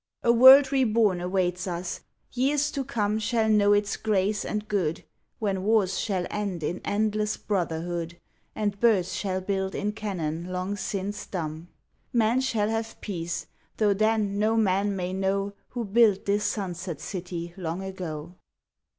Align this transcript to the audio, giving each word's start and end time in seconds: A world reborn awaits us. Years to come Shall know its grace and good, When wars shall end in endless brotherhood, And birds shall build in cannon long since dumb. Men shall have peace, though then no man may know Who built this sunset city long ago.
A 0.23 0.31
world 0.33 0.71
reborn 0.71 1.21
awaits 1.21 1.67
us. 1.67 1.99
Years 2.31 2.71
to 2.71 2.83
come 2.83 3.19
Shall 3.19 3.47
know 3.49 3.71
its 3.73 3.97
grace 3.97 4.43
and 4.43 4.67
good, 4.67 5.03
When 5.37 5.61
wars 5.63 5.99
shall 5.99 6.25
end 6.31 6.63
in 6.63 6.81
endless 6.83 7.37
brotherhood, 7.37 8.19
And 8.55 8.79
birds 8.79 9.13
shall 9.13 9.41
build 9.41 9.75
in 9.75 9.91
cannon 9.91 10.45
long 10.51 10.75
since 10.75 11.27
dumb. 11.27 11.67
Men 12.11 12.41
shall 12.41 12.69
have 12.69 12.99
peace, 12.99 13.45
though 13.77 13.93
then 13.93 14.39
no 14.39 14.57
man 14.57 14.95
may 14.95 15.13
know 15.13 15.53
Who 15.69 15.85
built 15.85 16.25
this 16.25 16.45
sunset 16.45 16.99
city 16.99 17.53
long 17.55 17.83
ago. 17.83 18.33